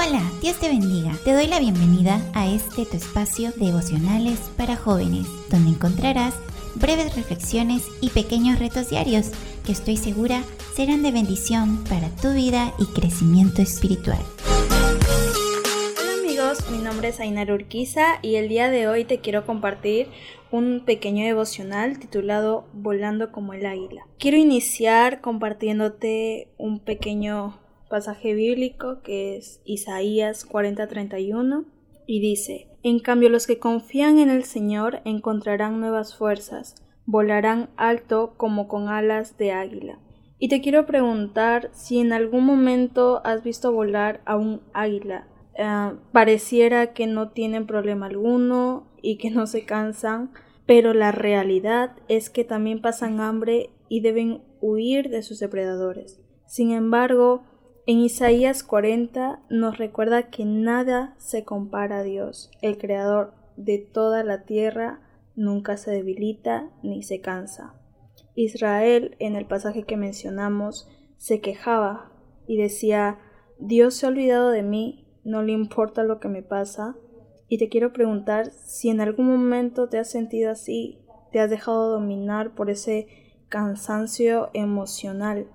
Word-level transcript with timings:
Hola, 0.00 0.22
Dios 0.40 0.60
te 0.60 0.68
bendiga. 0.68 1.10
Te 1.24 1.32
doy 1.32 1.48
la 1.48 1.58
bienvenida 1.58 2.22
a 2.32 2.46
este 2.46 2.86
tu 2.86 2.96
espacio 2.96 3.50
devocionales 3.56 4.38
para 4.56 4.76
jóvenes, 4.76 5.26
donde 5.50 5.70
encontrarás 5.70 6.36
breves 6.76 7.16
reflexiones 7.16 7.82
y 8.00 8.10
pequeños 8.10 8.60
retos 8.60 8.90
diarios 8.90 9.32
que 9.66 9.72
estoy 9.72 9.96
segura 9.96 10.44
serán 10.72 11.02
de 11.02 11.10
bendición 11.10 11.82
para 11.88 12.10
tu 12.10 12.32
vida 12.32 12.72
y 12.78 12.86
crecimiento 12.94 13.60
espiritual. 13.60 14.20
Hola 16.00 16.12
amigos, 16.22 16.70
mi 16.70 16.78
nombre 16.78 17.08
es 17.08 17.18
Ainar 17.18 17.50
Urquiza 17.50 18.20
y 18.22 18.36
el 18.36 18.48
día 18.48 18.70
de 18.70 18.86
hoy 18.86 19.04
te 19.04 19.18
quiero 19.18 19.44
compartir 19.46 20.06
un 20.52 20.84
pequeño 20.86 21.24
devocional 21.24 21.98
titulado 21.98 22.68
Volando 22.72 23.32
como 23.32 23.52
el 23.52 23.66
águila. 23.66 24.06
Quiero 24.20 24.36
iniciar 24.36 25.20
compartiéndote 25.20 26.46
un 26.56 26.78
pequeño 26.78 27.58
pasaje 27.88 28.34
bíblico 28.34 29.00
que 29.02 29.36
es 29.36 29.60
Isaías 29.64 30.46
40:31 30.46 31.64
y 32.06 32.20
dice, 32.20 32.68
En 32.82 33.00
cambio 33.00 33.28
los 33.28 33.46
que 33.46 33.58
confían 33.58 34.18
en 34.18 34.30
el 34.30 34.44
Señor 34.44 35.00
encontrarán 35.04 35.80
nuevas 35.80 36.16
fuerzas, 36.16 36.74
volarán 37.04 37.70
alto 37.76 38.34
como 38.36 38.68
con 38.68 38.88
alas 38.88 39.36
de 39.36 39.52
águila. 39.52 39.98
Y 40.38 40.48
te 40.48 40.60
quiero 40.60 40.86
preguntar 40.86 41.70
si 41.72 41.98
en 41.98 42.12
algún 42.12 42.44
momento 42.44 43.20
has 43.24 43.42
visto 43.42 43.72
volar 43.72 44.20
a 44.24 44.36
un 44.36 44.60
águila. 44.72 45.26
Eh, 45.56 45.92
pareciera 46.12 46.92
que 46.92 47.06
no 47.06 47.30
tienen 47.30 47.66
problema 47.66 48.06
alguno 48.06 48.86
y 49.02 49.18
que 49.18 49.30
no 49.30 49.46
se 49.46 49.64
cansan, 49.64 50.30
pero 50.64 50.94
la 50.94 51.12
realidad 51.12 51.96
es 52.08 52.30
que 52.30 52.44
también 52.44 52.80
pasan 52.80 53.20
hambre 53.20 53.70
y 53.88 54.00
deben 54.00 54.42
huir 54.60 55.08
de 55.08 55.22
sus 55.22 55.40
depredadores. 55.40 56.20
Sin 56.46 56.70
embargo, 56.70 57.42
en 57.88 58.00
Isaías 58.00 58.62
40 58.64 59.40
nos 59.48 59.78
recuerda 59.78 60.24
que 60.24 60.44
nada 60.44 61.14
se 61.16 61.46
compara 61.46 62.00
a 62.00 62.02
Dios, 62.02 62.50
el 62.60 62.76
creador 62.76 63.32
de 63.56 63.78
toda 63.78 64.22
la 64.24 64.42
tierra, 64.42 65.00
nunca 65.36 65.78
se 65.78 65.92
debilita 65.92 66.68
ni 66.82 67.02
se 67.02 67.22
cansa. 67.22 67.72
Israel, 68.34 69.16
en 69.20 69.36
el 69.36 69.46
pasaje 69.46 69.84
que 69.84 69.96
mencionamos, 69.96 70.86
se 71.16 71.40
quejaba 71.40 72.12
y 72.46 72.58
decía, 72.58 73.20
Dios 73.58 73.94
se 73.94 74.04
ha 74.04 74.10
olvidado 74.10 74.50
de 74.50 74.62
mí, 74.62 75.06
no 75.24 75.42
le 75.42 75.52
importa 75.52 76.02
lo 76.02 76.20
que 76.20 76.28
me 76.28 76.42
pasa. 76.42 76.94
Y 77.48 77.56
te 77.56 77.70
quiero 77.70 77.94
preguntar 77.94 78.50
si 78.50 78.90
en 78.90 79.00
algún 79.00 79.28
momento 79.28 79.88
te 79.88 79.98
has 79.98 80.10
sentido 80.10 80.50
así, 80.50 80.98
te 81.32 81.40
has 81.40 81.48
dejado 81.48 81.88
dominar 81.88 82.54
por 82.54 82.68
ese 82.68 83.08
cansancio 83.48 84.50
emocional. 84.52 85.48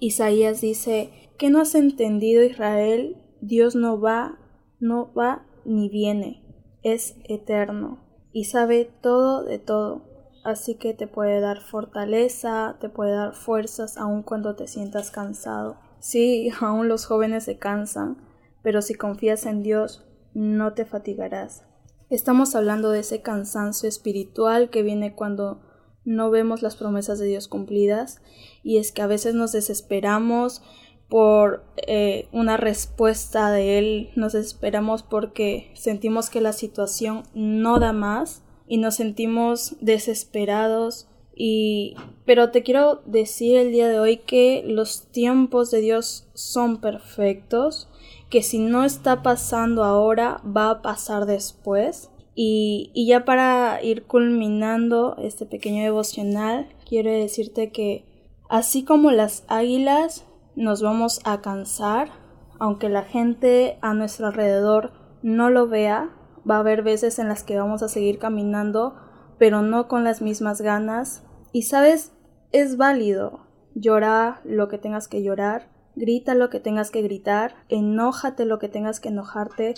Isaías 0.00 0.60
dice, 0.60 1.27
¿Qué 1.38 1.50
no 1.50 1.60
has 1.60 1.76
entendido 1.76 2.42
Israel? 2.42 3.16
Dios 3.40 3.76
no 3.76 4.00
va, 4.00 4.40
no 4.80 5.12
va 5.14 5.46
ni 5.64 5.88
viene, 5.88 6.42
es 6.82 7.14
eterno 7.28 8.00
y 8.32 8.46
sabe 8.46 8.90
todo 9.00 9.44
de 9.44 9.60
todo, 9.60 10.02
así 10.42 10.74
que 10.74 10.94
te 10.94 11.06
puede 11.06 11.40
dar 11.40 11.60
fortaleza, 11.60 12.76
te 12.80 12.88
puede 12.88 13.12
dar 13.12 13.34
fuerzas 13.34 13.96
aun 13.98 14.24
cuando 14.24 14.56
te 14.56 14.66
sientas 14.66 15.12
cansado. 15.12 15.78
Sí, 16.00 16.50
aún 16.60 16.88
los 16.88 17.06
jóvenes 17.06 17.44
se 17.44 17.56
cansan, 17.56 18.18
pero 18.64 18.82
si 18.82 18.94
confías 18.94 19.46
en 19.46 19.62
Dios, 19.62 20.04
no 20.34 20.72
te 20.72 20.86
fatigarás. 20.86 21.62
Estamos 22.10 22.56
hablando 22.56 22.90
de 22.90 23.00
ese 23.00 23.22
cansancio 23.22 23.88
espiritual 23.88 24.70
que 24.70 24.82
viene 24.82 25.14
cuando 25.14 25.62
no 26.04 26.30
vemos 26.30 26.62
las 26.62 26.74
promesas 26.74 27.18
de 27.20 27.26
Dios 27.26 27.46
cumplidas 27.48 28.22
y 28.64 28.78
es 28.78 28.92
que 28.92 29.02
a 29.02 29.06
veces 29.06 29.34
nos 29.34 29.52
desesperamos 29.52 30.62
por 31.08 31.64
eh, 31.76 32.28
una 32.32 32.56
respuesta 32.56 33.50
de 33.50 33.78
él, 33.78 34.10
nos 34.14 34.34
esperamos 34.34 35.02
porque 35.02 35.70
sentimos 35.74 36.28
que 36.28 36.40
la 36.40 36.52
situación 36.52 37.22
no 37.34 37.78
da 37.78 37.92
más 37.92 38.42
y 38.66 38.76
nos 38.76 38.96
sentimos 38.96 39.76
desesperados 39.80 41.08
y 41.40 41.94
pero 42.26 42.50
te 42.50 42.64
quiero 42.64 43.00
decir 43.06 43.56
el 43.56 43.70
día 43.70 43.88
de 43.88 44.00
hoy 44.00 44.18
que 44.18 44.64
los 44.66 45.06
tiempos 45.06 45.70
de 45.70 45.80
Dios 45.80 46.26
son 46.34 46.80
perfectos, 46.80 47.88
que 48.28 48.42
si 48.42 48.58
no 48.58 48.84
está 48.84 49.22
pasando 49.22 49.84
ahora 49.84 50.42
va 50.44 50.70
a 50.70 50.82
pasar 50.82 51.26
después. 51.26 52.10
Y, 52.34 52.90
y 52.94 53.06
ya 53.06 53.24
para 53.24 53.80
ir 53.82 54.04
culminando 54.04 55.16
este 55.18 55.44
pequeño 55.46 55.82
devocional 55.82 56.68
quiero 56.88 57.10
decirte 57.10 57.72
que 57.72 58.04
así 58.48 58.84
como 58.84 59.10
las 59.10 59.44
águilas 59.48 60.24
nos 60.58 60.82
vamos 60.82 61.20
a 61.22 61.40
cansar, 61.40 62.10
aunque 62.58 62.88
la 62.88 63.04
gente 63.04 63.78
a 63.80 63.94
nuestro 63.94 64.26
alrededor 64.26 64.90
no 65.22 65.50
lo 65.50 65.68
vea, 65.68 66.10
va 66.48 66.56
a 66.56 66.60
haber 66.60 66.82
veces 66.82 67.20
en 67.20 67.28
las 67.28 67.44
que 67.44 67.56
vamos 67.56 67.84
a 67.84 67.88
seguir 67.88 68.18
caminando, 68.18 68.96
pero 69.38 69.62
no 69.62 69.86
con 69.86 70.02
las 70.02 70.20
mismas 70.20 70.60
ganas. 70.60 71.22
Y 71.52 71.62
sabes, 71.62 72.12
es 72.50 72.76
válido. 72.76 73.46
Llora 73.76 74.40
lo 74.44 74.66
que 74.66 74.78
tengas 74.78 75.06
que 75.06 75.22
llorar, 75.22 75.68
grita 75.94 76.34
lo 76.34 76.50
que 76.50 76.58
tengas 76.58 76.90
que 76.90 77.02
gritar, 77.02 77.54
enójate 77.68 78.44
lo 78.44 78.58
que 78.58 78.68
tengas 78.68 78.98
que 78.98 79.10
enojarte, 79.10 79.74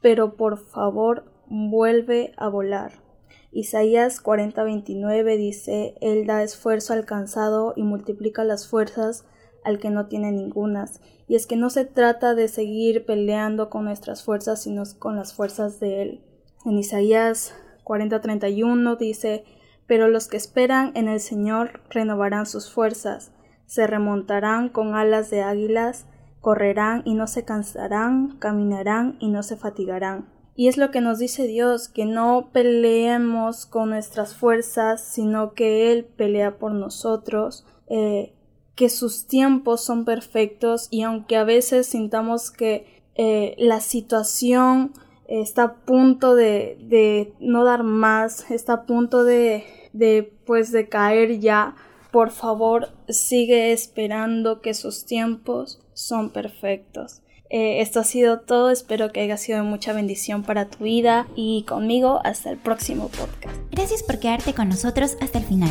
pero 0.00 0.36
por 0.36 0.56
favor 0.56 1.26
vuelve 1.48 2.32
a 2.38 2.48
volar. 2.48 2.92
Isaías 3.52 4.24
40:29 4.24 5.36
dice, 5.36 5.96
Él 6.00 6.26
da 6.26 6.42
esfuerzo 6.42 6.94
al 6.94 7.04
cansado 7.04 7.74
y 7.76 7.82
multiplica 7.82 8.42
las 8.42 8.66
fuerzas 8.66 9.26
al 9.64 9.78
que 9.78 9.90
no 9.90 10.06
tiene 10.06 10.30
ningunas. 10.32 11.00
Y 11.26 11.34
es 11.36 11.46
que 11.46 11.56
no 11.56 11.70
se 11.70 11.84
trata 11.84 12.34
de 12.34 12.48
seguir 12.48 13.04
peleando 13.06 13.70
con 13.70 13.84
nuestras 13.84 14.22
fuerzas, 14.22 14.62
sino 14.62 14.82
con 14.98 15.16
las 15.16 15.34
fuerzas 15.34 15.80
de 15.80 16.02
Él. 16.02 16.20
En 16.64 16.78
Isaías 16.78 17.54
40:31 17.84 18.96
dice, 18.96 19.44
Pero 19.86 20.08
los 20.08 20.28
que 20.28 20.36
esperan 20.36 20.92
en 20.94 21.08
el 21.08 21.20
Señor 21.20 21.80
renovarán 21.90 22.46
sus 22.46 22.72
fuerzas, 22.72 23.32
se 23.66 23.86
remontarán 23.86 24.68
con 24.68 24.94
alas 24.94 25.30
de 25.30 25.42
águilas, 25.42 26.06
correrán 26.40 27.02
y 27.04 27.14
no 27.14 27.26
se 27.26 27.44
cansarán, 27.44 28.36
caminarán 28.38 29.16
y 29.18 29.28
no 29.28 29.42
se 29.42 29.56
fatigarán. 29.56 30.28
Y 30.56 30.68
es 30.68 30.76
lo 30.76 30.90
que 30.90 31.00
nos 31.00 31.18
dice 31.18 31.46
Dios, 31.46 31.88
que 31.88 32.04
no 32.04 32.50
peleemos 32.52 33.66
con 33.66 33.90
nuestras 33.90 34.36
fuerzas, 34.36 35.02
sino 35.02 35.52
que 35.54 35.90
Él 35.90 36.04
pelea 36.04 36.58
por 36.58 36.72
nosotros, 36.72 37.66
eh, 37.88 38.34
que 38.74 38.88
sus 38.88 39.26
tiempos 39.26 39.82
son 39.82 40.04
perfectos 40.04 40.88
y 40.90 41.02
aunque 41.02 41.36
a 41.36 41.44
veces 41.44 41.86
sintamos 41.86 42.50
que 42.50 43.02
eh, 43.14 43.54
la 43.58 43.80
situación 43.80 44.92
está 45.28 45.62
a 45.62 45.74
punto 45.74 46.34
de, 46.34 46.76
de, 46.80 47.32
no 47.40 47.64
dar 47.64 47.82
más, 47.82 48.50
está 48.50 48.72
a 48.74 48.82
punto 48.82 49.24
de, 49.24 49.64
de 49.92 50.32
pues 50.44 50.72
de 50.72 50.88
caer 50.88 51.38
ya, 51.40 51.76
por 52.10 52.30
favor 52.30 52.90
sigue 53.08 53.72
esperando 53.72 54.60
que 54.60 54.74
sus 54.74 55.06
tiempos 55.06 55.80
son 55.94 56.30
perfectos. 56.30 57.20
Eh, 57.50 57.80
esto 57.80 58.00
ha 58.00 58.04
sido 58.04 58.40
todo, 58.40 58.70
espero 58.70 59.12
que 59.12 59.20
haya 59.20 59.36
sido 59.36 59.62
mucha 59.62 59.92
bendición 59.92 60.42
para 60.42 60.68
tu 60.68 60.82
vida 60.84 61.28
y 61.36 61.62
conmigo 61.68 62.20
hasta 62.24 62.50
el 62.50 62.58
próximo 62.58 63.08
podcast. 63.08 63.56
Gracias 63.70 64.02
por 64.02 64.18
quedarte 64.18 64.54
con 64.54 64.68
nosotros 64.68 65.16
hasta 65.20 65.38
el 65.38 65.44
final. 65.44 65.70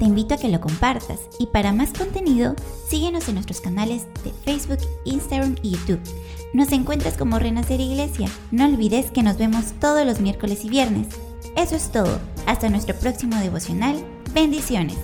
Te 0.00 0.06
invito 0.06 0.34
a 0.34 0.38
que 0.38 0.48
lo 0.48 0.62
compartas 0.62 1.20
y 1.38 1.48
para 1.48 1.74
más 1.74 1.92
contenido 1.92 2.54
síguenos 2.88 3.28
en 3.28 3.34
nuestros 3.34 3.60
canales 3.60 4.06
de 4.24 4.32
Facebook, 4.32 4.78
Instagram 5.04 5.56
y 5.62 5.72
YouTube. 5.72 6.00
Nos 6.54 6.72
encuentras 6.72 7.18
como 7.18 7.38
Renacer 7.38 7.80
Iglesia. 7.80 8.30
No 8.50 8.64
olvides 8.64 9.10
que 9.10 9.22
nos 9.22 9.36
vemos 9.36 9.74
todos 9.78 10.06
los 10.06 10.20
miércoles 10.20 10.64
y 10.64 10.70
viernes. 10.70 11.08
Eso 11.54 11.76
es 11.76 11.92
todo. 11.92 12.18
Hasta 12.46 12.70
nuestro 12.70 12.96
próximo 12.96 13.36
devocional. 13.36 14.02
Bendiciones. 14.32 14.96